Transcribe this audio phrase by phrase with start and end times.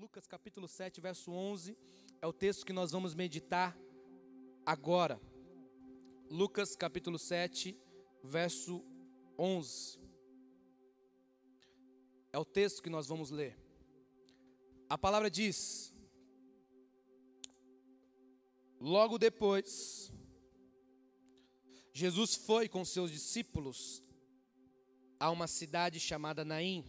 [0.00, 1.78] Lucas capítulo 7, verso 11,
[2.20, 3.78] é o texto que nós vamos meditar
[4.66, 5.20] agora.
[6.28, 7.78] Lucas capítulo 7,
[8.24, 8.84] verso
[9.38, 10.00] 11.
[12.32, 13.56] É o texto que nós vamos ler.
[14.88, 15.94] A palavra diz:
[18.80, 20.12] Logo depois,
[21.92, 24.02] Jesus foi com seus discípulos
[25.20, 26.84] a uma cidade chamada Naim,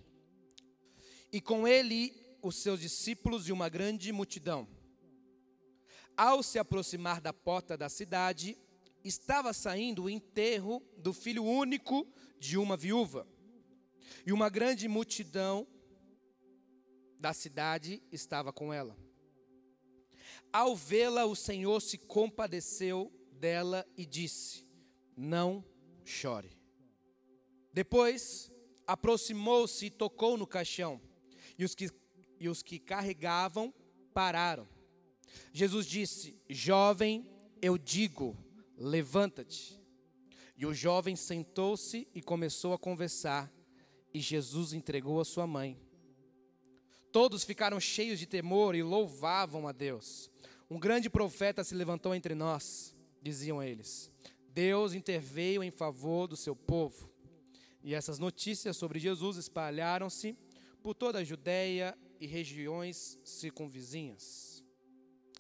[1.32, 4.68] e com ele os seus discípulos e uma grande multidão.
[6.16, 8.56] Ao se aproximar da porta da cidade,
[9.04, 12.08] estava saindo o enterro do filho único
[12.40, 13.28] de uma viúva.
[14.28, 15.68] E uma grande multidão
[17.20, 18.96] da cidade estava com ela.
[20.54, 24.68] Ao vê-la, o Senhor se compadeceu dela e disse:
[25.18, 25.66] Não
[26.04, 26.56] chore.
[27.74, 28.52] Depois
[28.86, 31.02] aproximou-se e tocou no caixão,
[31.58, 31.90] e os que
[32.40, 33.74] e os que carregavam
[34.14, 34.68] pararam.
[35.52, 37.30] Jesus disse: Jovem,
[37.62, 38.38] eu digo,
[38.78, 39.82] levanta-te.
[40.58, 43.52] E o jovem sentou-se e começou a conversar,
[44.14, 45.78] e Jesus entregou a sua mãe.
[47.12, 50.30] Todos ficaram cheios de temor e louvavam a Deus.
[50.70, 54.12] Um grande profeta se levantou entre nós, diziam eles.
[54.50, 57.10] Deus interveio em favor do seu povo.
[57.84, 60.38] E essas notícias sobre Jesus espalharam-se
[60.82, 64.64] por toda a Judéia e regiões circunvizinhas.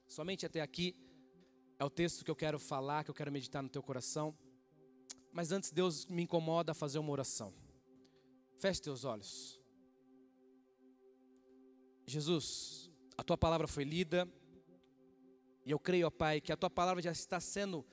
[0.07, 0.95] Somente até aqui
[1.77, 4.37] é o texto que eu quero falar, que eu quero meditar no teu coração.
[5.31, 7.53] Mas antes, Deus me incomoda a fazer uma oração.
[8.57, 9.59] Feche teus olhos.
[12.07, 14.29] Jesus, a tua palavra foi lida,
[15.65, 17.83] e eu creio, ó Pai, que a tua palavra já está sendo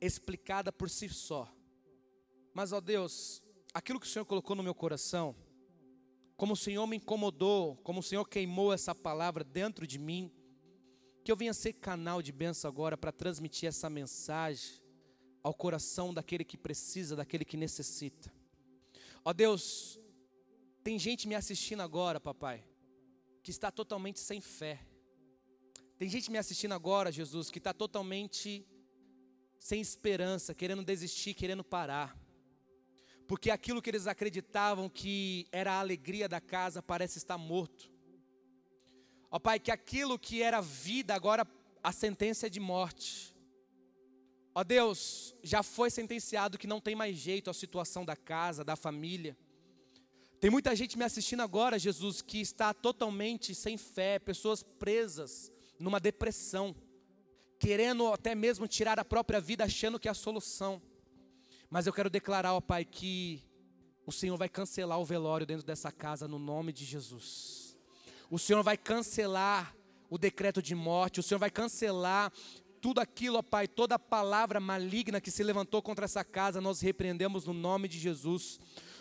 [0.00, 1.48] explicada por si só.
[2.52, 3.40] Mas, ó Deus,
[3.72, 5.36] aquilo que o Senhor colocou no meu coração,
[6.40, 10.32] como o Senhor me incomodou, como o Senhor queimou essa palavra dentro de mim,
[11.22, 14.80] que eu venha ser canal de bênção agora para transmitir essa mensagem
[15.42, 18.32] ao coração daquele que precisa, daquele que necessita.
[19.22, 20.00] Ó Deus,
[20.82, 22.64] tem gente me assistindo agora, papai,
[23.42, 24.80] que está totalmente sem fé.
[25.98, 28.66] Tem gente me assistindo agora, Jesus, que está totalmente
[29.58, 32.18] sem esperança, querendo desistir, querendo parar
[33.30, 37.88] porque aquilo que eles acreditavam que era a alegria da casa parece estar morto.
[39.30, 41.46] Ó Pai, que aquilo que era vida, agora
[41.80, 43.32] a sentença é de morte.
[44.52, 48.74] Ó Deus, já foi sentenciado que não tem mais jeito a situação da casa, da
[48.74, 49.38] família.
[50.40, 56.00] Tem muita gente me assistindo agora, Jesus, que está totalmente sem fé, pessoas presas numa
[56.00, 56.74] depressão,
[57.60, 60.82] querendo até mesmo tirar a própria vida, achando que é a solução.
[61.70, 63.40] Mas eu quero declarar, ó Pai, que
[64.04, 67.78] o Senhor vai cancelar o velório dentro dessa casa no nome de Jesus.
[68.28, 69.74] O Senhor vai cancelar
[70.10, 72.32] o decreto de morte, o Senhor vai cancelar
[72.80, 77.44] tudo aquilo, ó Pai, toda palavra maligna que se levantou contra essa casa, nós repreendemos
[77.44, 78.58] no nome de Jesus.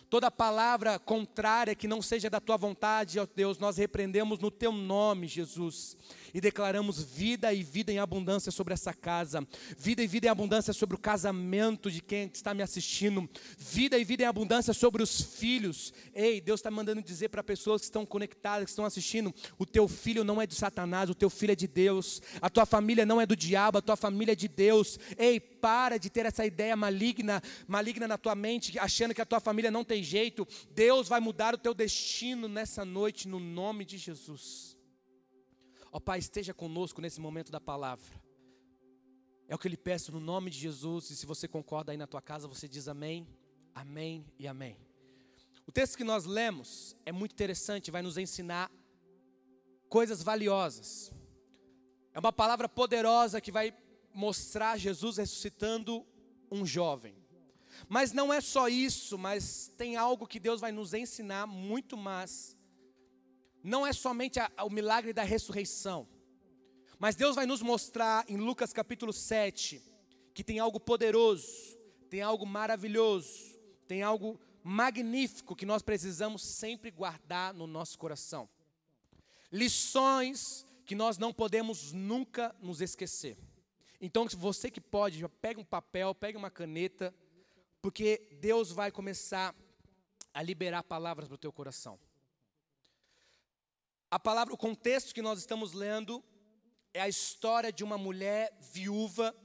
[0.09, 4.71] Toda palavra contrária que não seja da tua vontade, ó Deus, nós repreendemos no teu
[4.71, 5.95] nome, Jesus,
[6.33, 9.47] e declaramos vida e vida em abundância sobre essa casa,
[9.77, 14.03] vida e vida em abundância sobre o casamento de quem está me assistindo, vida e
[14.03, 15.93] vida em abundância sobre os filhos.
[16.11, 19.87] Ei, Deus está mandando dizer para pessoas que estão conectadas, que estão assistindo: o teu
[19.87, 23.21] filho não é de Satanás, o teu filho é de Deus, a tua família não
[23.21, 24.97] é do diabo, a tua família é de Deus.
[25.19, 29.39] Ei, para de ter essa ideia maligna, maligna na tua mente, achando que a tua
[29.39, 30.47] família não tem jeito.
[30.71, 34.77] Deus vai mudar o teu destino nessa noite, no nome de Jesus.
[35.91, 38.21] Ó oh, Pai, esteja conosco nesse momento da palavra.
[39.47, 41.09] É o que eu lhe peço no nome de Jesus.
[41.09, 43.27] E se você concorda aí na tua casa, você diz amém,
[43.73, 44.77] amém e amém.
[45.65, 48.71] O texto que nós lemos é muito interessante, vai nos ensinar
[49.87, 51.11] coisas valiosas.
[52.13, 53.73] É uma palavra poderosa que vai
[54.13, 56.05] mostrar Jesus ressuscitando
[56.51, 57.15] um jovem.
[57.87, 62.57] Mas não é só isso, mas tem algo que Deus vai nos ensinar muito mais.
[63.63, 66.07] Não é somente a, a, o milagre da ressurreição,
[66.97, 69.83] mas Deus vai nos mostrar em Lucas capítulo 7
[70.33, 71.77] que tem algo poderoso,
[72.09, 78.49] tem algo maravilhoso, tem algo magnífico que nós precisamos sempre guardar no nosso coração.
[79.51, 83.37] Lições que nós não podemos nunca nos esquecer.
[84.01, 87.13] Então, você que pode, pega um papel, pega uma caneta,
[87.81, 89.55] porque Deus vai começar
[90.33, 91.99] a liberar palavras para o teu coração.
[94.11, 96.23] A palavra, o contexto que nós estamos lendo
[96.93, 99.35] é a história de uma mulher viúva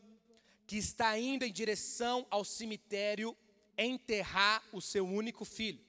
[0.66, 3.36] que está indo em direção ao cemitério
[3.76, 5.84] enterrar o seu único filho.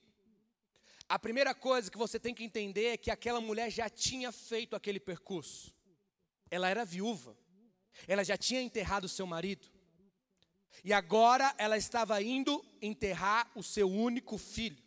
[1.08, 4.76] A primeira coisa que você tem que entender é que aquela mulher já tinha feito
[4.76, 5.74] aquele percurso.
[6.50, 7.38] Ela era viúva.
[8.08, 9.70] Ela já tinha enterrado seu marido.
[10.84, 14.84] E agora ela estava indo enterrar o seu único filho.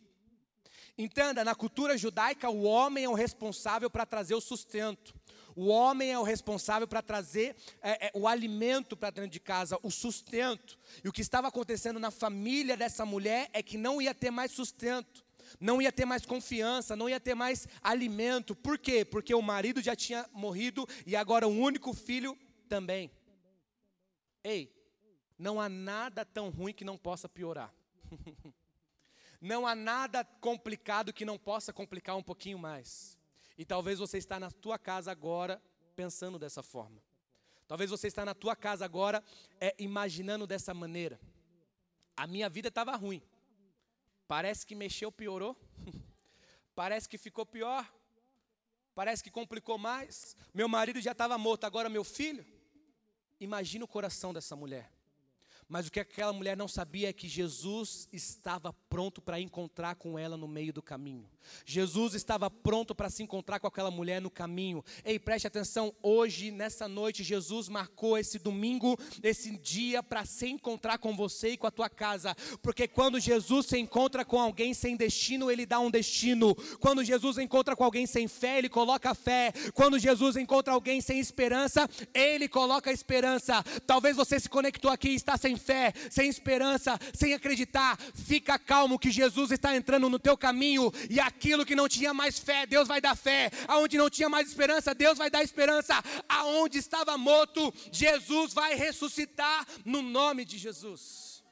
[0.97, 5.13] Entenda, na cultura judaica, o homem é o responsável para trazer o sustento.
[5.55, 9.79] O homem é o responsável para trazer é, é, o alimento para dentro de casa,
[9.81, 10.77] o sustento.
[11.03, 14.51] E o que estava acontecendo na família dessa mulher é que não ia ter mais
[14.51, 15.23] sustento,
[15.59, 18.55] não ia ter mais confiança, não ia ter mais alimento.
[18.55, 19.03] Por quê?
[19.03, 22.37] Porque o marido já tinha morrido e agora o único filho
[22.67, 23.09] também.
[24.43, 24.78] Ei,
[25.39, 27.73] não há nada tão ruim que não possa piorar.
[29.39, 33.17] não há nada complicado que não possa complicar um pouquinho mais.
[33.57, 35.61] E talvez você está na tua casa agora
[35.95, 37.01] pensando dessa forma.
[37.69, 39.23] Talvez você está na tua casa agora
[39.61, 41.17] é, imaginando dessa maneira.
[42.17, 43.23] A minha vida estava ruim.
[44.27, 45.55] Parece que mexeu, piorou.
[46.75, 47.89] Parece que ficou pior.
[48.93, 50.35] Parece que complicou mais.
[50.53, 52.45] Meu marido já estava morto, agora meu filho.
[53.39, 54.98] Imagina o coração dessa mulher.
[55.69, 60.17] Mas o que aquela mulher não sabia é que Jesus estava pronto para encontrar com
[60.17, 61.29] ela no meio do caminho.
[61.65, 64.83] Jesus estava pronto para se encontrar com aquela mulher no caminho.
[65.03, 70.97] Ei, preste atenção, hoje, nessa noite, Jesus marcou esse domingo, esse dia para se encontrar
[70.97, 72.35] com você e com a tua casa.
[72.61, 76.55] Porque quando Jesus se encontra com alguém sem destino, ele dá um destino.
[76.79, 79.51] Quando Jesus encontra com alguém sem fé, ele coloca fé.
[79.73, 83.63] Quando Jesus encontra alguém sem esperança, ele coloca esperança.
[83.85, 88.99] Talvez você se conectou aqui e está sem fé, sem esperança, sem acreditar, fica calmo
[88.99, 92.87] que Jesus está entrando no teu caminho e aquilo que não tinha mais fé, Deus
[92.87, 93.49] vai dar fé.
[93.67, 95.93] Aonde não tinha mais esperança, Deus vai dar esperança.
[96.27, 101.43] Aonde estava morto, Jesus vai ressuscitar no nome de Jesus.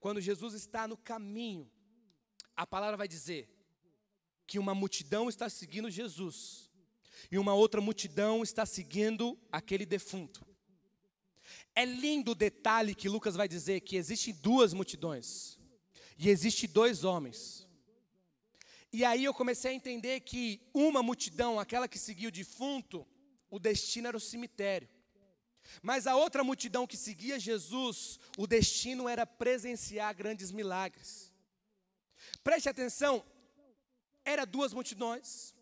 [0.00, 1.70] Quando Jesus está no caminho,
[2.56, 3.48] a palavra vai dizer
[4.46, 6.70] que uma multidão está seguindo Jesus
[7.30, 10.44] e uma outra multidão está seguindo aquele defunto.
[11.74, 15.58] É lindo o detalhe que Lucas vai dizer que existem duas multidões
[16.18, 17.61] e existe dois homens.
[18.92, 23.06] E aí eu comecei a entender que uma multidão, aquela que seguia o defunto,
[23.50, 24.88] o destino era o cemitério.
[25.80, 31.32] Mas a outra multidão que seguia Jesus, o destino era presenciar grandes milagres.
[32.44, 33.24] Preste atenção,
[34.24, 35.54] era duas multidões,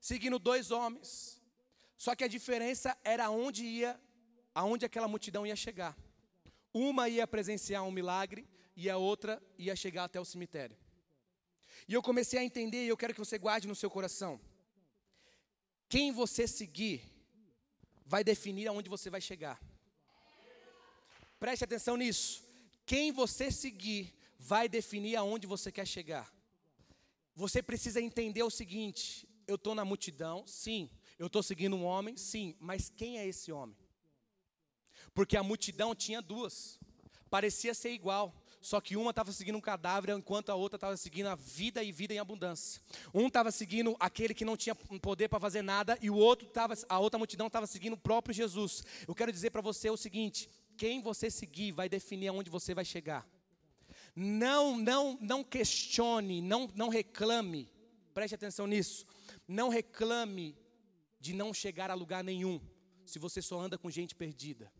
[0.00, 1.42] seguindo dois homens.
[1.96, 4.00] Só que a diferença era onde ia
[4.54, 5.96] aonde aquela multidão ia chegar.
[6.72, 10.76] Uma ia presenciar um milagre e a outra ia chegar até o cemitério.
[11.88, 14.38] E eu comecei a entender, e eu quero que você guarde no seu coração.
[15.88, 17.02] Quem você seguir
[18.04, 19.58] vai definir aonde você vai chegar.
[21.40, 22.44] Preste atenção nisso.
[22.84, 26.30] Quem você seguir vai definir aonde você quer chegar.
[27.34, 30.90] Você precisa entender o seguinte: eu estou na multidão, sim.
[31.18, 32.54] Eu estou seguindo um homem, sim.
[32.60, 33.76] Mas quem é esse homem?
[35.14, 36.78] Porque a multidão tinha duas.
[37.30, 38.34] Parecia ser igual.
[38.60, 41.92] Só que uma estava seguindo um cadáver, enquanto a outra estava seguindo a vida e
[41.92, 42.82] vida em abundância.
[43.14, 46.74] Um estava seguindo aquele que não tinha poder para fazer nada, e o outro estava,
[46.88, 48.82] a outra multidão estava seguindo o próprio Jesus.
[49.06, 52.84] Eu quero dizer para você o seguinte: quem você seguir vai definir aonde você vai
[52.84, 53.26] chegar.
[54.14, 57.70] Não, não, não questione, não, não reclame.
[58.12, 59.06] Preste atenção nisso.
[59.46, 60.56] Não reclame
[61.20, 62.60] de não chegar a lugar nenhum,
[63.04, 64.72] se você só anda com gente perdida.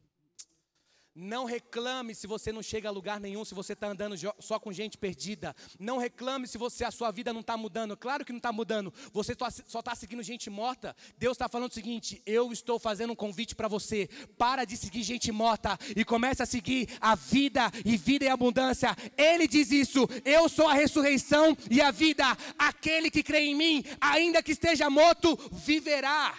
[1.20, 4.72] Não reclame se você não chega a lugar nenhum, se você está andando só com
[4.72, 5.52] gente perdida.
[5.76, 7.96] Não reclame se você a sua vida não está mudando.
[7.96, 8.94] Claro que não está mudando.
[9.12, 9.34] Você
[9.66, 10.94] só está seguindo gente morta.
[11.16, 14.08] Deus está falando o seguinte: eu estou fazendo um convite para você.
[14.38, 18.96] Para de seguir gente morta e comece a seguir a vida e vida em abundância.
[19.16, 22.24] Ele diz isso: eu sou a ressurreição e a vida.
[22.56, 26.38] Aquele que crê em mim, ainda que esteja morto, viverá.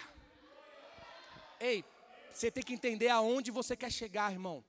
[1.60, 1.84] Ei,
[2.32, 4.64] você tem que entender aonde você quer chegar, irmão.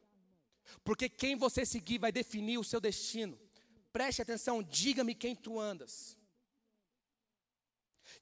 [0.84, 3.40] Porque quem você seguir vai definir o seu destino.
[3.92, 6.18] Preste atenção, diga-me quem tu andas.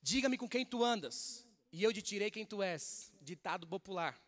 [0.02, 3.12] Diga-me com quem tu andas, e eu te tirei quem tu és.
[3.22, 4.20] Ditado popular.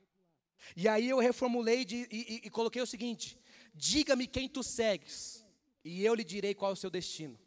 [0.75, 3.39] E aí eu reformulei de, e, e, e coloquei o seguinte:
[3.73, 5.43] diga-me quem tu segues,
[5.83, 7.39] e eu lhe direi qual é o seu destino.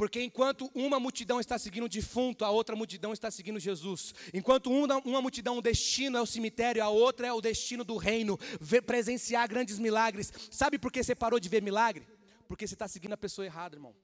[0.00, 4.14] Porque enquanto uma multidão está seguindo o defunto, a outra multidão está seguindo Jesus.
[4.32, 7.98] Enquanto uma, uma multidão, o destino é o cemitério, a outra é o destino do
[7.98, 10.32] reino, ver, presenciar grandes milagres.
[10.50, 12.08] Sabe por que você parou de ver milagre?
[12.48, 13.94] Porque você está seguindo a pessoa errada, irmão.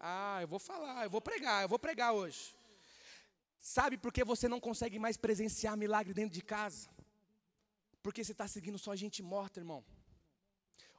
[0.00, 2.56] Ah, eu vou falar, eu vou pregar, eu vou pregar hoje.
[3.60, 6.88] Sabe por que você não consegue mais presenciar milagre dentro de casa?
[8.02, 9.84] Porque você está seguindo só gente morta, irmão.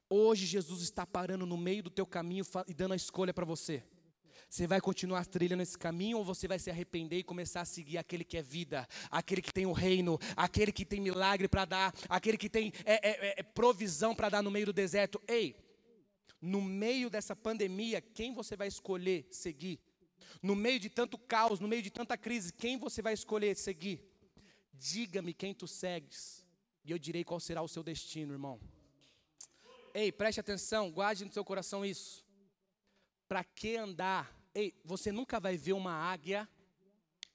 [0.09, 3.83] Hoje Jesus está parando no meio do teu caminho e dando a escolha para você.
[4.47, 7.97] Você vai continuar trilhando esse caminho ou você vai se arrepender e começar a seguir
[7.97, 11.93] aquele que é vida, aquele que tem o reino, aquele que tem milagre para dar,
[12.07, 15.19] aquele que tem é, é, é, provisão para dar no meio do deserto?
[15.27, 15.55] Ei,
[16.39, 19.79] no meio dessa pandemia, quem você vai escolher seguir?
[20.41, 23.99] No meio de tanto caos, no meio de tanta crise, quem você vai escolher seguir?
[24.71, 26.45] Diga-me quem tu segues,
[26.83, 28.59] e eu direi qual será o seu destino, irmão.
[29.95, 32.23] Ei, preste atenção, guarde no seu coração isso.
[33.27, 36.47] Para que andar Ei, você nunca vai ver uma águia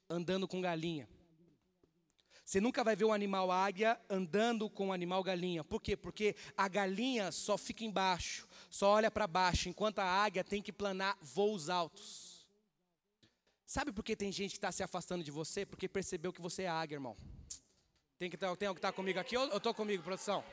[0.09, 1.07] andando com galinha.
[2.43, 5.63] Você nunca vai ver um animal águia andando com um animal galinha.
[5.63, 5.95] Por quê?
[5.95, 10.73] Porque a galinha só fica embaixo, só olha para baixo, enquanto a águia tem que
[10.73, 12.47] planar voos altos.
[13.67, 15.63] Sabe por que tem gente que está se afastando de você?
[15.63, 17.15] Porque percebeu que você é águia, irmão.
[18.17, 20.43] Tem, que, alguém que está comigo aqui eu estou comigo, produção?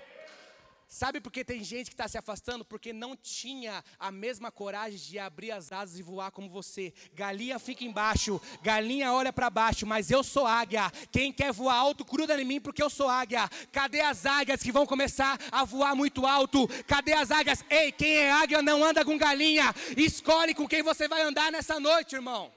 [0.90, 2.64] Sabe por que tem gente que está se afastando?
[2.64, 6.95] Porque não tinha a mesma coragem de abrir as asas e voar como você.
[7.12, 10.90] Galinha fica embaixo, galinha olha para baixo, mas eu sou águia.
[11.12, 13.47] Quem quer voar alto, gruda em mim, porque eu sou águia.
[13.71, 16.66] Cadê as águias que vão começar a voar muito alto?
[16.87, 17.62] Cadê as águias?
[17.68, 19.75] Ei, quem é águia não anda com galinha.
[19.95, 22.50] Escolhe com quem você vai andar nessa noite, irmão.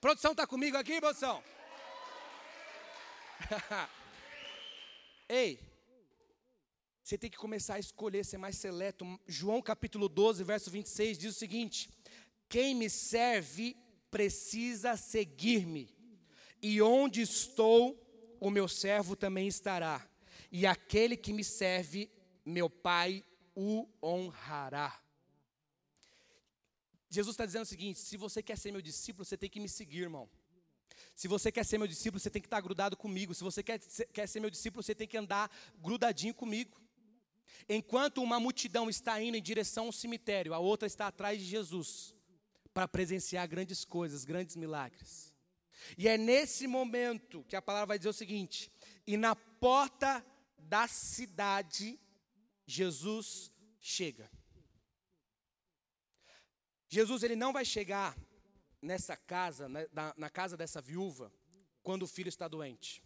[0.00, 1.44] Produção está comigo aqui, produção?
[5.28, 5.71] Ei.
[7.02, 9.04] Você tem que começar a escolher ser mais seleto.
[9.26, 11.90] João capítulo 12, verso 26 diz o seguinte:
[12.48, 13.76] Quem me serve
[14.10, 15.92] precisa seguir-me,
[16.62, 17.98] e onde estou,
[18.38, 20.06] o meu servo também estará,
[20.50, 22.10] e aquele que me serve,
[22.44, 25.00] meu Pai o honrará.
[27.10, 29.68] Jesus está dizendo o seguinte: se você quer ser meu discípulo, você tem que me
[29.68, 30.28] seguir, irmão.
[31.14, 33.34] Se você quer ser meu discípulo, você tem que estar grudado comigo.
[33.34, 33.78] Se você quer,
[34.12, 36.81] quer ser meu discípulo, você tem que andar grudadinho comigo.
[37.68, 42.14] Enquanto uma multidão está indo em direção ao cemitério, a outra está atrás de Jesus
[42.72, 45.32] para presenciar grandes coisas, grandes milagres.
[45.96, 48.70] E é nesse momento que a palavra vai dizer o seguinte:
[49.06, 50.24] e na porta
[50.58, 51.98] da cidade,
[52.66, 53.50] Jesus
[53.80, 54.30] chega.
[56.88, 58.16] Jesus ele não vai chegar
[58.80, 61.32] nessa casa, na, né, na, na casa dessa viúva,
[61.82, 63.02] quando o filho está doente.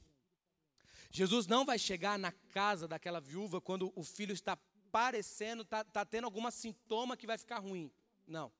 [1.11, 4.57] Jesus não vai chegar na casa daquela viúva quando o filho está
[4.91, 7.93] parecendo, está, está tendo algum sintoma que vai ficar ruim.
[8.27, 8.53] Não.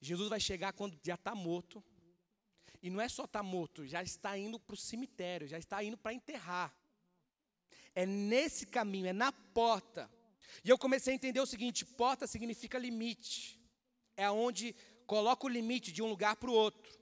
[0.00, 1.82] Jesus vai chegar quando já está morto.
[2.82, 5.82] E não é só estar tá morto, já está indo para o cemitério, já está
[5.84, 6.76] indo para enterrar.
[7.94, 10.10] É nesse caminho, é na porta.
[10.64, 13.60] E eu comecei a entender o seguinte: porta significa limite.
[14.16, 14.74] É onde
[15.06, 16.98] coloca o limite de um lugar para o outro.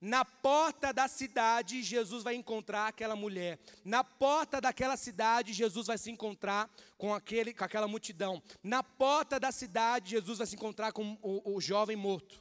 [0.00, 3.58] Na porta da cidade, Jesus vai encontrar aquela mulher.
[3.84, 8.40] Na porta daquela cidade, Jesus vai se encontrar com, aquele, com aquela multidão.
[8.62, 12.40] Na porta da cidade, Jesus vai se encontrar com o, o jovem morto.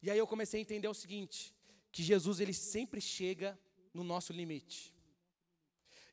[0.00, 1.52] E aí eu comecei a entender o seguinte:
[1.90, 3.58] que Jesus ele sempre chega
[3.92, 4.94] no nosso limite.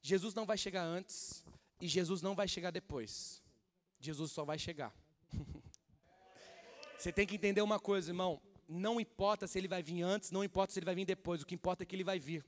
[0.02, 1.46] Jesus não vai chegar antes
[1.80, 3.44] e Jesus não vai chegar depois.
[4.00, 4.92] Jesus só vai chegar.
[6.98, 10.44] Você tem que entender uma coisa, irmão não importa se ele vai vir antes, não
[10.44, 12.46] importa se ele vai vir depois, o que importa é que ele vai vir.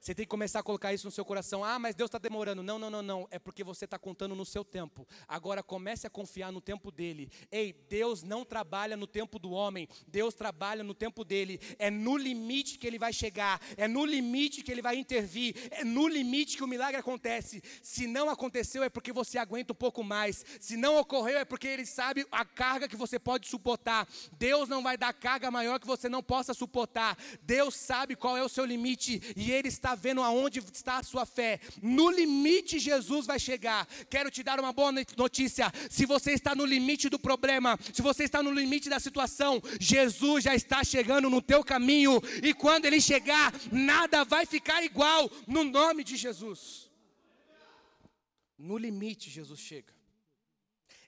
[0.00, 1.64] Você tem que começar a colocar isso no seu coração.
[1.64, 2.62] Ah, mas Deus está demorando.
[2.62, 3.28] Não, não, não, não.
[3.30, 5.06] É porque você está contando no seu tempo.
[5.26, 7.30] Agora comece a confiar no tempo dele.
[7.50, 9.88] Ei, Deus não trabalha no tempo do homem.
[10.06, 11.60] Deus trabalha no tempo dele.
[11.78, 13.60] É no limite que ele vai chegar.
[13.76, 15.54] É no limite que ele vai intervir.
[15.70, 17.62] É no limite que o milagre acontece.
[17.82, 20.44] Se não aconteceu, é porque você aguenta um pouco mais.
[20.60, 24.08] Se não ocorreu, é porque ele sabe a carga que você pode suportar.
[24.32, 27.18] Deus não vai dar carga maior que você não possa suportar.
[27.42, 31.24] Deus sabe qual é o seu limite e ele está vendo aonde está a sua
[31.24, 31.60] fé.
[31.82, 33.86] No limite, Jesus vai chegar.
[34.10, 35.72] Quero te dar uma boa notícia.
[35.90, 40.44] Se você está no limite do problema, se você está no limite da situação, Jesus
[40.44, 42.20] já está chegando no teu caminho.
[42.42, 46.90] E quando ele chegar, nada vai ficar igual, no nome de Jesus.
[48.58, 49.94] No limite, Jesus chega.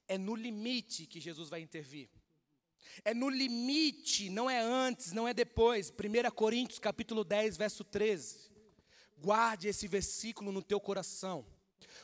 [0.06, 2.08] É no limite que Jesus vai intervir.
[3.04, 5.90] É no limite, não é antes, não é depois.
[5.90, 8.48] 1 Coríntios capítulo 10, verso 13.
[9.20, 11.44] Guarde esse versículo no teu coração.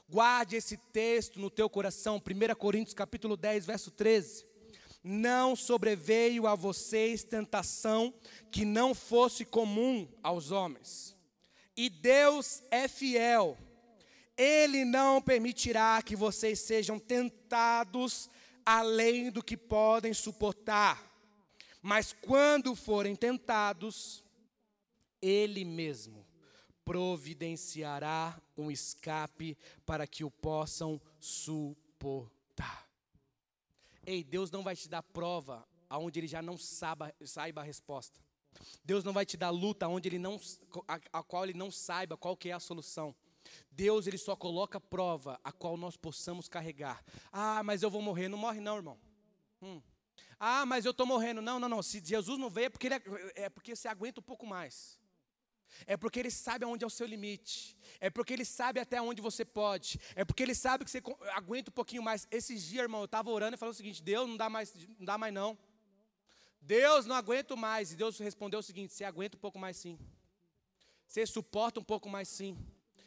[0.08, 2.16] Guarde esse texto no teu coração.
[2.16, 4.44] 1 Coríntios capítulo 10, verso 13.
[5.02, 8.12] Não sobreveio a vocês tentação
[8.50, 11.16] que não fosse comum aos homens.
[11.76, 13.56] E Deus é fiel.
[14.36, 18.28] Ele não permitirá que vocês sejam tentados
[18.66, 21.12] além do que podem suportar.
[21.80, 24.24] Mas quando forem tentados,
[25.22, 26.23] Ele mesmo
[26.84, 32.88] providenciará um escape para que o possam suportar.
[34.06, 38.20] Ei, Deus não vai te dar prova aonde ele já não saiba, saiba a resposta.
[38.84, 40.40] Deus não vai te dar luta onde ele não,
[40.86, 43.14] a, a, qual ele não saiba qual que é a solução.
[43.70, 47.04] Deus ele só coloca prova a qual nós possamos carregar.
[47.32, 48.28] Ah, mas eu vou morrer.
[48.28, 48.98] Não morre não, irmão.
[49.60, 49.82] Hum.
[50.38, 51.42] Ah, mas eu estou morrendo.
[51.42, 51.82] Não, não, não.
[51.82, 53.02] Se Jesus não veio é porque, ele, é,
[53.44, 54.98] é porque você aguenta um pouco mais.
[55.86, 57.76] É porque ele sabe aonde é o seu limite.
[58.00, 59.98] É porque ele sabe até onde você pode.
[60.14, 61.02] É porque ele sabe que você
[61.34, 62.26] aguenta um pouquinho mais.
[62.30, 65.04] Esses dias, irmão, eu estava orando e falou o seguinte: Deus não dá mais, não
[65.04, 65.58] dá mais não.
[66.60, 67.92] Deus não aguento mais.
[67.92, 69.98] E Deus respondeu o seguinte: Você aguenta um pouco mais sim.
[71.06, 72.56] Você suporta um pouco mais sim.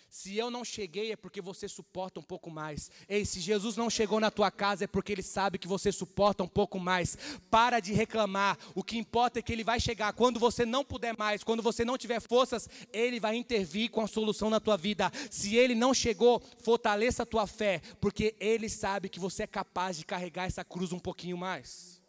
[0.09, 2.89] Se eu não cheguei é porque você suporta um pouco mais.
[3.09, 6.43] Ei, se Jesus não chegou na tua casa é porque ele sabe que você suporta
[6.43, 7.17] um pouco mais.
[7.49, 8.57] Para de reclamar.
[8.73, 11.83] O que importa é que ele vai chegar quando você não puder mais, quando você
[11.83, 15.11] não tiver forças, ele vai intervir com a solução na tua vida.
[15.29, 19.97] Se ele não chegou, fortaleça a tua fé, porque ele sabe que você é capaz
[19.97, 22.01] de carregar essa cruz um pouquinho mais.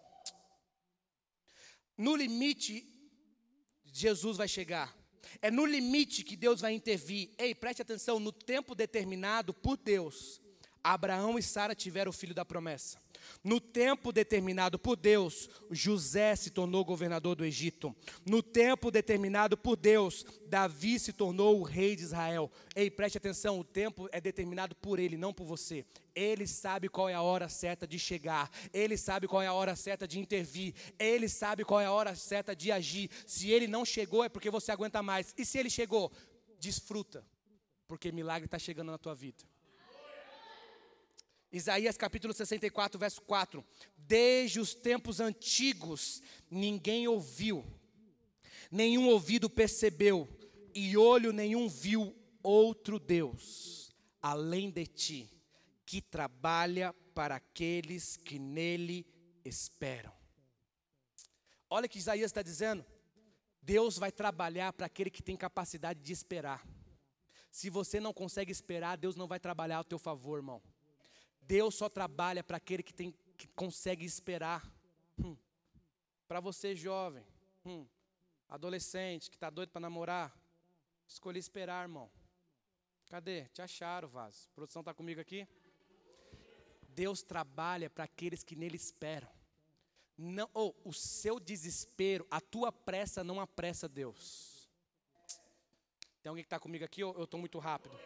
[1.96, 2.86] No limite,
[3.92, 4.97] Jesus vai chegar.
[5.40, 7.30] É no limite que Deus vai intervir.
[7.38, 10.40] Ei, preste atenção, no tempo determinado por Deus,
[10.82, 12.98] Abraão e Sara tiveram o filho da promessa.
[13.42, 17.94] No tempo determinado por Deus, José se tornou governador do Egito.
[18.26, 22.50] No tempo determinado por Deus, Davi se tornou o rei de Israel.
[22.74, 25.84] Ei, preste atenção, o tempo é determinado por ele, não por você.
[26.14, 28.50] Ele sabe qual é a hora certa de chegar.
[28.72, 30.74] Ele sabe qual é a hora certa de intervir.
[30.98, 33.08] Ele sabe qual é a hora certa de agir.
[33.26, 35.32] Se ele não chegou, é porque você aguenta mais.
[35.38, 36.10] E se ele chegou,
[36.58, 37.24] desfruta,
[37.86, 39.44] porque milagre está chegando na tua vida.
[41.50, 43.64] Isaías capítulo 64, verso 4.
[43.96, 47.64] Desde os tempos antigos ninguém ouviu,
[48.70, 50.28] nenhum ouvido percebeu,
[50.74, 53.90] e olho nenhum viu outro Deus,
[54.20, 55.30] além de ti,
[55.84, 59.06] que trabalha para aqueles que nele
[59.44, 60.12] esperam.
[61.70, 62.84] Olha o que Isaías está dizendo.
[63.62, 66.66] Deus vai trabalhar para aquele que tem capacidade de esperar.
[67.50, 70.62] Se você não consegue esperar, Deus não vai trabalhar ao teu favor, irmão.
[71.48, 74.70] Deus só trabalha para aquele que, tem, que consegue esperar.
[75.18, 75.34] Hum.
[76.28, 77.24] Para você, jovem,
[77.64, 77.86] hum.
[78.46, 80.38] adolescente, que está doido para namorar,
[81.06, 82.10] escolhi esperar, irmão.
[83.08, 83.46] Cadê?
[83.46, 84.46] Te acharam, vaso.
[84.52, 85.48] A produção está comigo aqui?
[86.90, 89.30] Deus trabalha para aqueles que nele esperam.
[90.18, 94.68] Não, oh, o seu desespero, a tua pressa não apressa Deus.
[96.22, 97.98] Tem alguém que está comigo aqui ou eu estou muito rápido?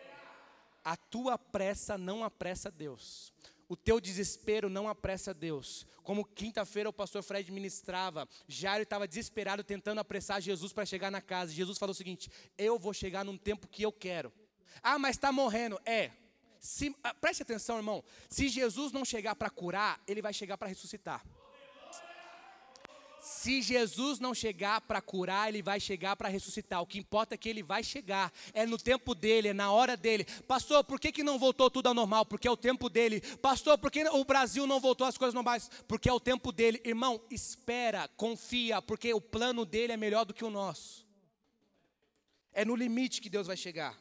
[0.85, 3.33] A tua pressa não apressa Deus.
[3.69, 5.87] O teu desespero não apressa Deus.
[6.03, 11.23] Como quinta-feira o pastor Fred ministrava, Jairo estava desesperado tentando apressar Jesus para chegar na
[11.23, 11.53] casa.
[11.53, 14.33] Jesus falou o seguinte: Eu vou chegar num tempo que eu quero.
[14.83, 15.81] Ah, mas está morrendo.
[15.87, 16.11] É.
[16.61, 18.05] Se, ah, preste atenção, irmão.
[18.29, 21.25] Se Jesus não chegar para curar, ele vai chegar para ressuscitar.
[23.23, 26.83] Se Jesus não chegar para curar, ele vai chegar para ressuscitar.
[26.83, 28.33] O que importa é que ele vai chegar.
[28.53, 30.25] É no tempo dele, é na hora dele.
[30.49, 32.27] Pastor, por que, que não voltou tudo ao normal?
[32.27, 33.21] Porque é o tempo dele.
[33.37, 35.71] Pastor, por que o Brasil não voltou às coisas normais?
[35.87, 36.83] Porque é o tempo dele.
[36.85, 41.07] Irmão, espera, confia, porque o plano dele é melhor do que o nosso.
[42.53, 43.97] É no limite que Deus vai chegar.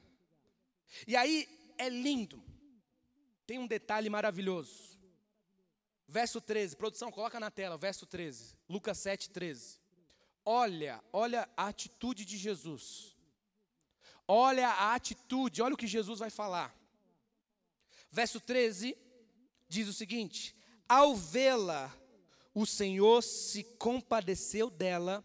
[1.06, 2.44] E aí é lindo.
[3.46, 4.91] Tem um detalhe maravilhoso.
[6.12, 8.58] Verso 13, produção, coloca na tela, verso 13.
[8.68, 9.80] Lucas 7, 13.
[10.44, 13.16] Olha, olha a atitude de Jesus.
[14.28, 16.76] Olha a atitude, olha o que Jesus vai falar.
[18.12, 18.98] Verso 13
[19.70, 20.54] diz o seguinte:
[20.86, 21.90] Ao vê-la,
[22.54, 25.24] o Senhor se compadeceu dela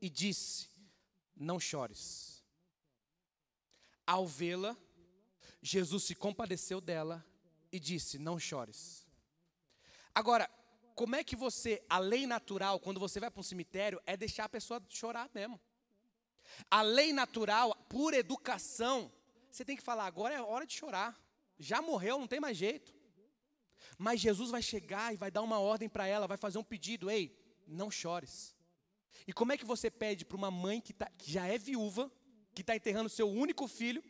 [0.00, 0.68] e disse:
[1.34, 2.44] Não chores.
[4.06, 4.76] Ao vê-la,
[5.60, 7.26] Jesus se compadeceu dela
[7.72, 9.07] e disse: Não chores.
[10.18, 10.50] Agora,
[10.96, 14.46] como é que você, a lei natural, quando você vai para um cemitério, é deixar
[14.46, 15.60] a pessoa chorar mesmo.
[16.68, 19.12] A lei natural, por educação,
[19.48, 21.16] você tem que falar, agora é hora de chorar.
[21.56, 22.92] Já morreu, não tem mais jeito.
[23.96, 27.08] Mas Jesus vai chegar e vai dar uma ordem para ela, vai fazer um pedido,
[27.08, 27.32] ei,
[27.64, 28.56] não chores.
[29.24, 32.10] E como é que você pede para uma mãe que, tá, que já é viúva,
[32.56, 34.02] que está enterrando seu único filho,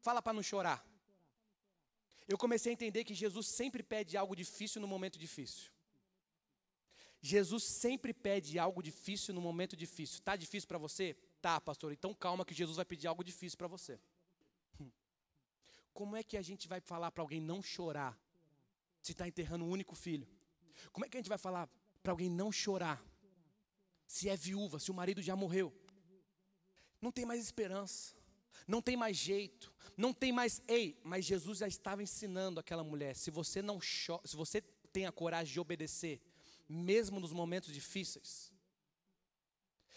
[0.00, 0.84] fala para não chorar?
[2.28, 5.70] Eu comecei a entender que Jesus sempre pede algo difícil no momento difícil.
[7.20, 10.20] Jesus sempre pede algo difícil no momento difícil.
[10.22, 11.14] Tá difícil para você?
[11.40, 11.92] Tá, pastor.
[11.92, 14.00] Então calma que Jesus vai pedir algo difícil para você.
[15.92, 18.18] Como é que a gente vai falar para alguém não chorar
[19.00, 20.26] se está enterrando um único filho?
[20.90, 21.68] Como é que a gente vai falar
[22.02, 23.04] para alguém não chorar
[24.06, 25.72] se é viúva, se o marido já morreu?
[27.00, 28.16] Não tem mais esperança.
[28.66, 30.62] Não tem mais jeito, não tem mais.
[30.68, 34.60] Ei, mas Jesus já estava ensinando aquela mulher: se você não se você
[34.92, 36.20] tem a coragem de obedecer,
[36.68, 38.52] mesmo nos momentos difíceis,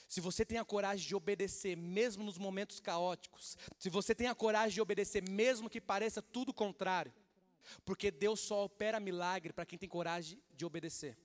[0.07, 4.35] se você tem a coragem de obedecer, mesmo nos momentos caóticos, se você tem a
[4.35, 7.13] coragem de obedecer, mesmo que pareça tudo contrário,
[7.83, 11.17] porque Deus só opera milagre para quem tem coragem de obedecer.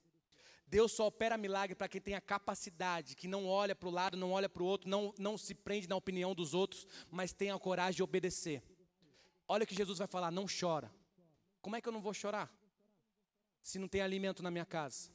[0.71, 4.17] Deus só opera milagre para quem tem a capacidade, que não olha para o lado,
[4.17, 7.51] não olha para o outro, não, não se prende na opinião dos outros, mas tem
[7.51, 8.63] a coragem de obedecer.
[9.49, 10.89] Olha o que Jesus vai falar: não chora.
[11.61, 12.49] Como é que eu não vou chorar?
[13.61, 15.11] Se não tem alimento na minha casa.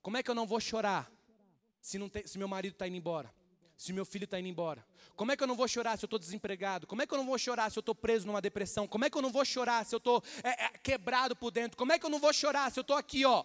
[0.00, 1.10] Como é que eu não vou chorar?
[1.80, 3.34] Se, não tem, se meu marido está indo embora.
[3.76, 4.86] Se meu filho está indo embora.
[5.16, 6.86] Como é que eu não vou chorar se eu estou desempregado?
[6.86, 8.86] Como é que eu não vou chorar se eu estou preso numa depressão?
[8.86, 11.76] Como é que eu não vou chorar se eu estou é, é, quebrado por dentro?
[11.76, 13.44] Como é que eu não vou chorar se eu estou aqui, ó?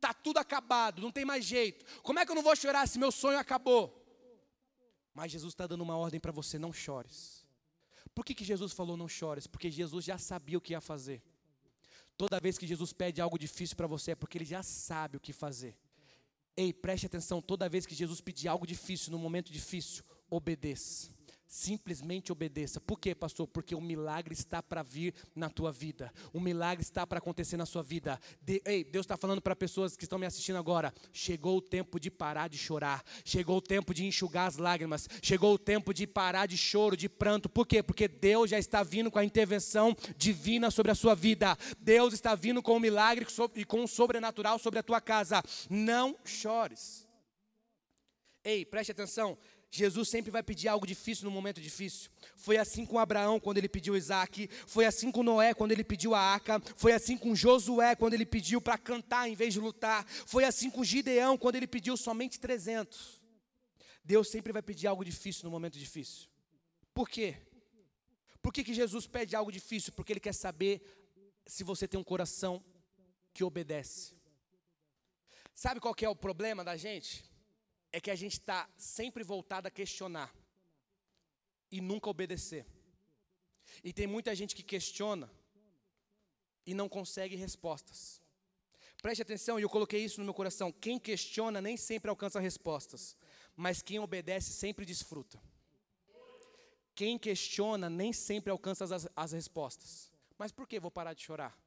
[0.00, 1.84] Tá tudo acabado, não tem mais jeito.
[2.02, 3.96] Como é que eu não vou chorar se meu sonho acabou?
[5.12, 7.46] Mas Jesus está dando uma ordem para você: não chores.
[8.14, 9.46] Por que, que Jesus falou não chores?
[9.46, 11.22] Porque Jesus já sabia o que ia fazer.
[12.16, 15.20] Toda vez que Jesus pede algo difícil para você, é porque ele já sabe o
[15.20, 15.76] que fazer.
[16.56, 21.10] Ei, preste atenção: toda vez que Jesus pedir algo difícil, no momento difícil, obedeça.
[21.52, 22.80] Simplesmente obedeça.
[22.80, 23.44] Por quê, pastor?
[23.44, 26.14] Porque o milagre está para vir na tua vida.
[26.32, 28.20] O milagre está para acontecer na sua vida.
[28.40, 30.94] De, ei, Deus está falando para pessoas que estão me assistindo agora.
[31.12, 33.02] Chegou o tempo de parar de chorar.
[33.24, 35.08] Chegou o tempo de enxugar as lágrimas.
[35.20, 37.48] Chegou o tempo de parar de choro, de pranto.
[37.48, 37.82] Por quê?
[37.82, 41.58] Porque Deus já está vindo com a intervenção divina sobre a sua vida.
[41.80, 45.42] Deus está vindo com o milagre e com o sobrenatural sobre a tua casa.
[45.68, 47.08] Não chores.
[48.44, 49.36] Ei, preste atenção.
[49.70, 52.10] Jesus sempre vai pedir algo difícil no momento difícil.
[52.36, 56.14] Foi assim com Abraão quando ele pediu Isaac, foi assim com Noé quando ele pediu
[56.14, 60.04] a arca, foi assim com Josué quando ele pediu para cantar em vez de lutar,
[60.26, 63.20] foi assim com Gideão quando ele pediu somente 300.
[64.02, 66.28] Deus sempre vai pedir algo difícil no momento difícil.
[66.92, 67.36] Por quê?
[68.42, 69.92] Por que, que Jesus pede algo difícil?
[69.92, 70.82] Porque Ele quer saber
[71.46, 72.64] se você tem um coração
[73.32, 74.14] que obedece.
[75.54, 77.24] Sabe qual é o problema da gente?
[77.92, 80.34] É que a gente está sempre voltado a questionar
[81.70, 82.66] e nunca obedecer.
[83.82, 85.30] E tem muita gente que questiona
[86.66, 88.20] e não consegue respostas.
[89.00, 93.16] Preste atenção, e eu coloquei isso no meu coração: quem questiona nem sempre alcança respostas,
[93.56, 95.40] mas quem obedece sempre desfruta.
[96.94, 100.10] Quem questiona nem sempre alcança as, as respostas.
[100.36, 101.58] Mas por que vou parar de chorar?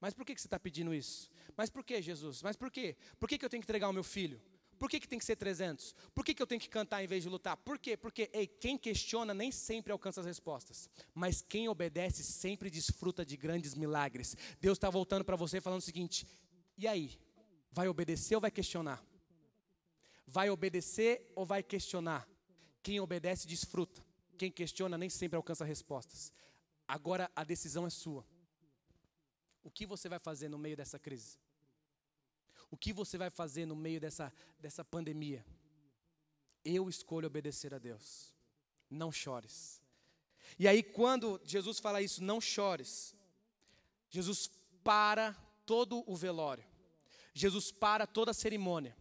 [0.00, 1.30] Mas por que, você está pedindo isso?
[1.56, 2.42] Mas por que, Jesus?
[2.42, 2.96] Mas por quê?
[3.18, 4.40] Por que, que eu tenho que entregar o meu filho?
[4.78, 5.94] Por que, que tem que ser 300?
[6.14, 7.56] Por que, que eu tenho que cantar em vez de lutar?
[7.56, 7.96] Por quê?
[7.96, 13.36] Porque ei, quem questiona nem sempre alcança as respostas, mas quem obedece sempre desfruta de
[13.36, 14.36] grandes milagres.
[14.60, 16.26] Deus está voltando para você falando o seguinte:
[16.76, 17.18] e aí?
[17.72, 19.04] Vai obedecer ou vai questionar?
[20.26, 22.26] Vai obedecer ou vai questionar?
[22.82, 24.04] Quem obedece desfruta.
[24.38, 26.32] Quem questiona nem sempre alcança respostas.
[26.86, 28.24] Agora a decisão é sua.
[29.62, 31.38] O que você vai fazer no meio dessa crise?
[32.76, 35.42] O que você vai fazer no meio dessa, dessa pandemia?
[36.62, 38.34] Eu escolho obedecer a Deus.
[38.90, 39.80] Não chores.
[40.58, 43.16] E aí, quando Jesus fala isso, não chores,
[44.10, 44.50] Jesus
[44.84, 45.32] para
[45.64, 46.66] todo o velório.
[47.32, 48.94] Jesus para toda a cerimônia.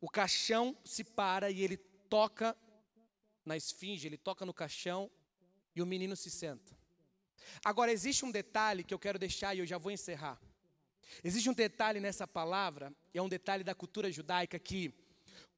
[0.00, 2.56] O caixão se para e ele toca
[3.44, 5.10] na esfinge, ele toca no caixão
[5.74, 6.78] e o menino se senta.
[7.64, 10.40] Agora, existe um detalhe que eu quero deixar e eu já vou encerrar.
[11.22, 14.92] Existe um detalhe nessa palavra, e é um detalhe da cultura judaica que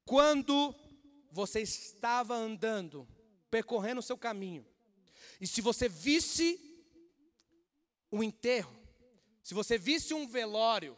[0.05, 0.73] quando
[1.31, 3.07] você estava andando,
[3.49, 4.65] percorrendo o seu caminho,
[5.39, 6.59] e se você visse
[8.11, 8.75] um enterro,
[9.43, 10.95] se você visse um velório,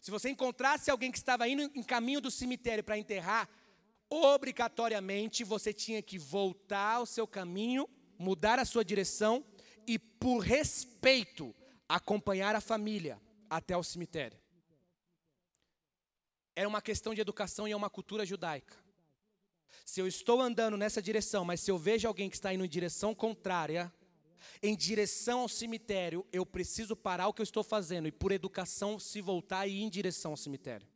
[0.00, 3.48] se você encontrasse alguém que estava indo em caminho do cemitério para enterrar,
[4.08, 9.44] obrigatoriamente você tinha que voltar ao seu caminho, mudar a sua direção
[9.86, 11.54] e, por respeito,
[11.88, 14.38] acompanhar a família até o cemitério.
[16.54, 18.76] Era uma questão de educação e é uma cultura judaica.
[19.84, 22.68] Se eu estou andando nessa direção, mas se eu vejo alguém que está indo em
[22.68, 23.92] direção contrária,
[24.62, 28.98] em direção ao cemitério, eu preciso parar o que eu estou fazendo e, por educação,
[28.98, 30.86] se voltar e ir em direção ao cemitério.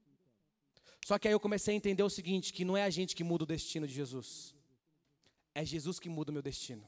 [1.04, 3.24] Só que aí eu comecei a entender o seguinte: que não é a gente que
[3.24, 4.54] muda o destino de Jesus,
[5.54, 6.86] é Jesus que muda o meu destino.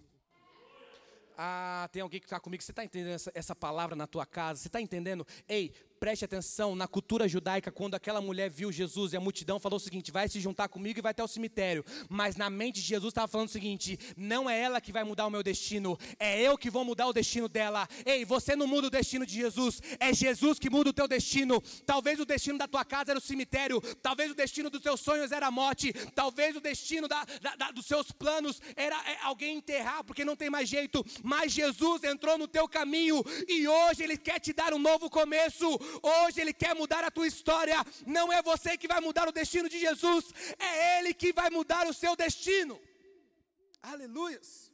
[1.36, 4.60] Ah, tem alguém que está comigo, você está entendendo essa, essa, palavra na tua casa?
[4.60, 5.26] Você está entendendo?
[5.48, 5.72] Ei,
[6.04, 9.80] preste atenção, na cultura judaica, quando aquela mulher viu Jesus e a multidão falou o
[9.80, 11.82] seguinte: vai se juntar comigo e vai até o cemitério.
[12.10, 15.26] Mas na mente de Jesus estava falando o seguinte: não é ela que vai mudar
[15.26, 17.88] o meu destino, é eu que vou mudar o destino dela.
[18.04, 21.58] Ei, você não muda o destino de Jesus, é Jesus que muda o teu destino.
[21.86, 25.32] Talvez o destino da tua casa era o cemitério, talvez o destino dos teus sonhos
[25.32, 29.56] era a morte, talvez o destino da, da, da, dos seus planos era é, alguém
[29.56, 31.02] enterrar, porque não tem mais jeito.
[31.22, 35.64] Mas Jesus entrou no teu caminho e hoje Ele quer te dar um novo começo.
[36.02, 37.76] Hoje Ele quer mudar a tua história.
[38.06, 40.26] Não é você que vai mudar o destino de Jesus,
[40.58, 42.80] é Ele que vai mudar o seu destino.
[43.82, 44.72] Aleluias.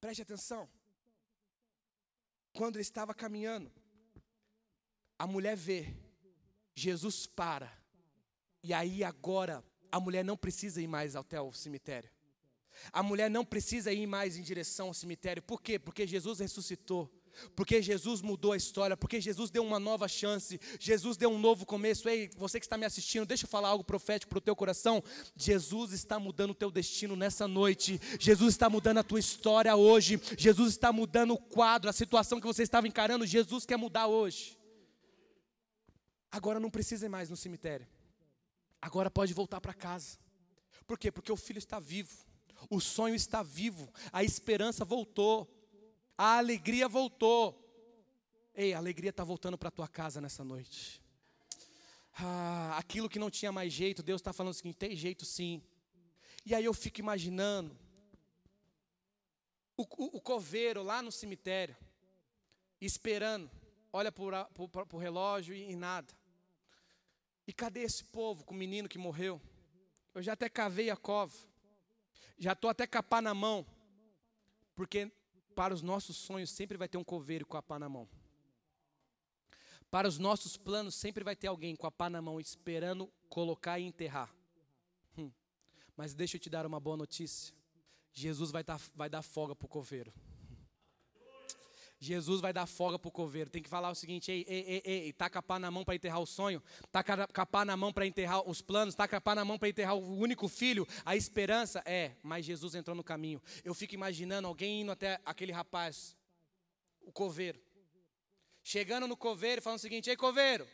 [0.00, 0.68] Preste atenção.
[2.52, 3.72] Quando ele estava caminhando,
[5.18, 5.94] a mulher vê,
[6.74, 7.72] Jesus para,
[8.62, 12.10] e aí agora a mulher não precisa ir mais até o cemitério.
[12.92, 15.42] A mulher não precisa ir mais em direção ao cemitério.
[15.42, 15.78] Por quê?
[15.78, 17.10] Porque Jesus ressuscitou.
[17.54, 21.64] Porque Jesus mudou a história, porque Jesus deu uma nova chance, Jesus deu um novo
[21.64, 22.08] começo.
[22.08, 25.02] Ei, você que está me assistindo, deixa eu falar algo profético para o teu coração.
[25.36, 30.20] Jesus está mudando o teu destino nessa noite, Jesus está mudando a tua história hoje,
[30.36, 34.58] Jesus está mudando o quadro, a situação que você estava encarando, Jesus quer mudar hoje.
[36.30, 37.86] Agora não precisa ir mais no cemitério,
[38.80, 40.18] agora pode voltar para casa.
[40.86, 41.10] Por quê?
[41.10, 42.14] Porque o filho está vivo,
[42.68, 45.48] o sonho está vivo, a esperança voltou.
[46.16, 47.58] A alegria voltou.
[48.54, 51.02] Ei, a alegria está voltando para a tua casa nessa noite.
[52.14, 55.62] Ah, aquilo que não tinha mais jeito, Deus está falando o seguinte: tem jeito sim.
[56.44, 57.76] E aí eu fico imaginando
[59.76, 61.76] o, o, o coveiro lá no cemitério,
[62.80, 63.50] esperando,
[63.92, 64.48] olha para
[64.92, 66.12] o relógio e, e nada.
[67.46, 69.40] E cadê esse povo com o menino que morreu?
[70.14, 71.36] Eu já até cavei a cova,
[72.38, 73.66] já estou até capar na mão,
[74.74, 75.10] porque
[75.52, 78.08] para os nossos sonhos sempre vai ter um coveiro com a pá na mão.
[79.90, 83.78] Para os nossos planos sempre vai ter alguém com a pá na mão esperando colocar
[83.78, 84.34] e enterrar.
[85.16, 85.30] Hum.
[85.96, 87.54] Mas deixa eu te dar uma boa notícia.
[88.12, 90.12] Jesus vai dar, vai dar folga para o coveiro.
[92.04, 93.48] Jesus vai dar folga para o coveiro.
[93.48, 96.20] Tem que falar o seguinte: ei, ei, ei, ei, tá capar na mão para enterrar
[96.20, 96.60] o sonho,
[96.90, 100.18] tá capar na mão para enterrar os planos, tá capar na mão para enterrar o
[100.18, 103.40] único filho, a esperança é, mas Jesus entrou no caminho.
[103.64, 106.16] Eu fico imaginando alguém indo até aquele rapaz,
[107.02, 107.60] o coveiro,
[108.64, 110.66] chegando no coveiro e falando o seguinte: ei, coveiro,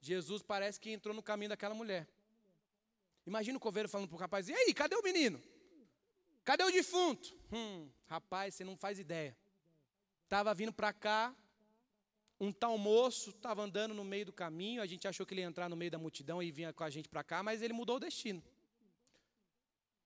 [0.00, 2.08] Jesus parece que entrou no caminho daquela mulher.
[3.26, 5.38] Imagina o coveiro falando para o rapaz: e aí, cadê o menino?
[6.42, 7.36] Cadê o defunto?
[7.52, 9.36] Hum, rapaz, você não faz ideia.
[10.24, 11.34] Estava vindo para cá,
[12.40, 15.46] um tal moço estava andando no meio do caminho, a gente achou que ele ia
[15.46, 17.96] entrar no meio da multidão e vinha com a gente para cá, mas ele mudou
[17.96, 18.42] o destino.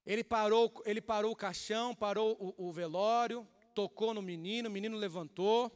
[0.05, 4.97] Ele parou, ele parou o caixão, parou o, o velório, tocou no menino, o menino
[4.97, 5.71] levantou.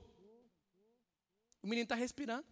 [1.63, 2.47] O menino está respirando.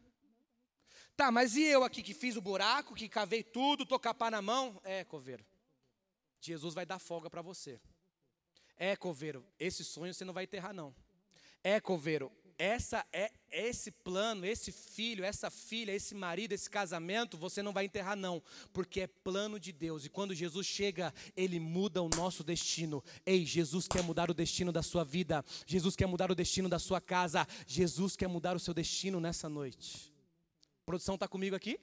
[1.16, 4.40] Tá, mas e eu aqui que fiz o buraco, que cavei tudo, tô capar na
[4.40, 4.81] mão?
[4.85, 5.44] É, coveiro.
[6.40, 7.81] Jesus vai dar folga para você.
[8.76, 10.94] É, coveiro, esse sonho você não vai enterrar não.
[11.62, 17.62] É, coveiro, essa é esse plano, esse filho, essa filha, esse marido, esse casamento, você
[17.62, 18.42] não vai enterrar não,
[18.73, 20.05] porque é plano de Deus.
[20.05, 23.03] E quando Jesus chega, ele muda o nosso destino.
[23.25, 25.42] Ei, Jesus quer mudar o destino da sua vida.
[25.66, 27.46] Jesus quer mudar o destino da sua casa.
[27.66, 30.12] Jesus quer mudar o seu destino nessa noite.
[30.83, 31.81] A produção está comigo aqui?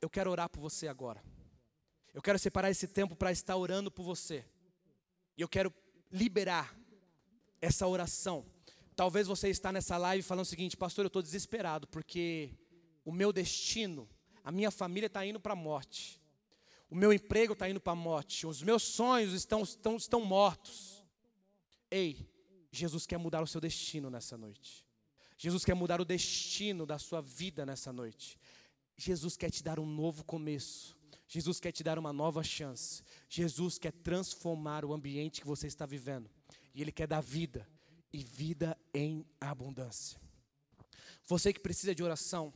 [0.00, 1.20] Eu quero orar por você agora.
[2.14, 4.44] Eu quero separar esse tempo para estar orando por você.
[5.36, 5.74] E eu quero
[6.12, 6.78] liberar
[7.60, 8.44] essa oração.
[8.94, 12.50] Talvez você está nessa live falando o seguinte, pastor, eu estou desesperado porque
[13.04, 14.08] o meu destino,
[14.42, 16.20] a minha família está indo para a morte,
[16.90, 21.04] o meu emprego está indo para a morte, os meus sonhos estão, estão, estão mortos.
[21.90, 22.28] Ei,
[22.70, 24.84] Jesus quer mudar o seu destino nessa noite.
[25.36, 28.38] Jesus quer mudar o destino da sua vida nessa noite.
[28.96, 30.96] Jesus quer te dar um novo começo.
[31.28, 33.04] Jesus quer te dar uma nova chance.
[33.28, 36.28] Jesus quer transformar o ambiente que você está vivendo.
[36.78, 37.68] E Ele quer dar vida,
[38.12, 40.16] e vida em abundância.
[41.26, 42.52] Você que precisa de oração,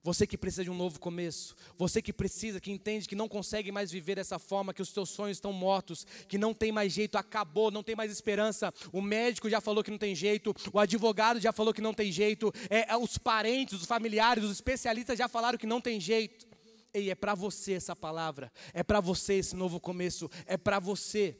[0.00, 3.72] você que precisa de um novo começo, você que precisa, que entende que não consegue
[3.72, 7.18] mais viver dessa forma, que os teus sonhos estão mortos, que não tem mais jeito,
[7.18, 8.72] acabou, não tem mais esperança.
[8.92, 12.12] O médico já falou que não tem jeito, o advogado já falou que não tem
[12.12, 16.46] jeito, é, é os parentes, os familiares, os especialistas já falaram que não tem jeito.
[16.92, 21.36] Ei, é para você essa palavra, é para você esse novo começo, é para você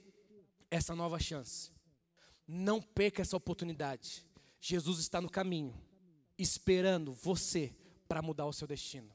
[0.68, 1.73] essa nova chance.
[2.46, 4.26] Não perca essa oportunidade.
[4.60, 5.74] Jesus está no caminho,
[6.38, 7.74] esperando você
[8.08, 9.13] para mudar o seu destino.